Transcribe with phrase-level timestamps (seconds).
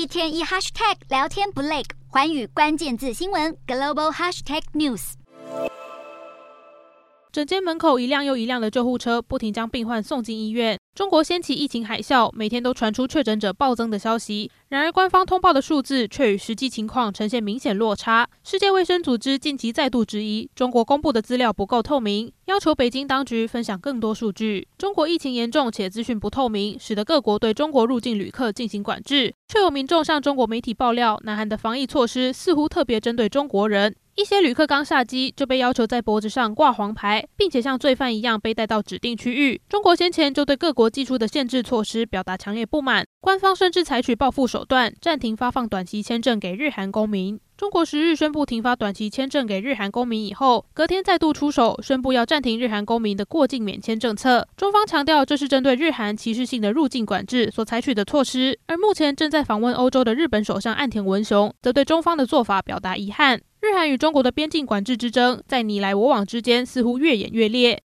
[0.00, 5.12] 一天一 hashtag 聊天不累，环宇关键字新闻 global hashtag news。
[7.30, 10.78] 整间门口一辆又一辆的救护车不停将病患送进医院。
[10.94, 14.50] 中国掀起疫情海啸，每天都传出确诊者暴增的消息。
[14.68, 18.28] 然而，官方通报的数字却与实际情况呈现明显落差。
[18.44, 24.66] 世界卫生组织近期再度质疑中国公布的资料不够透明，要求北京当局分享更多数据。
[24.76, 29.32] 中国疫情严重且资讯不透明，使得各国对中国入境旅客进行管制。
[29.48, 33.94] 却有民众向中国媒体爆料，南韩的防疫措施似乎特别针对中国人。
[34.16, 39.60] 一些旅客刚下机就被要求在脖子上挂黄牌，并且像罪犯一样被带到指定区域。
[39.68, 47.38] 中国先前就对各国祭出的限制措施表达强烈不满，官方甚至采取报复手段，暂停发放短期签证给日韩公民。
[47.56, 54.48] 中国十日宣布停发短期签证给日韩公民以后，隔天再度出手，宣布要暂停日韩公民的过境免签政策。
[54.56, 58.58] 中方强调，这是针对日韩歧视性的入境管制所采取的措施。
[58.66, 63.42] 而目前正在访问欧洲的日本首相岸田文雄，则对中方的做法表达遗憾。
[63.60, 67.78] 日韩与中国的边境管制之争，在你来我往之间似乎越演越烈。